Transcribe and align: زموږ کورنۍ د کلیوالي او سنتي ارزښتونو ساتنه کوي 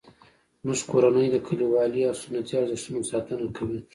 زموږ 0.61 0.79
کورنۍ 0.91 1.27
د 1.31 1.35
کلیوالي 1.47 2.01
او 2.09 2.13
سنتي 2.23 2.53
ارزښتونو 2.63 3.01
ساتنه 3.11 3.45
کوي 3.57 3.79